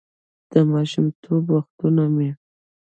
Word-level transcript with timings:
«د 0.51 0.53
ماشومتوب 0.71 1.43
وختونه 1.55 2.03
مې: 2.15 2.29